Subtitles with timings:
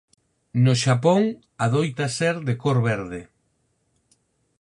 [0.63, 1.21] No Xapón
[1.65, 3.21] adoita ser de cor verde.